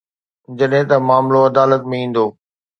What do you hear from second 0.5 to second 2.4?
جڏهن ته معاملو عدالت ۾ ايندو.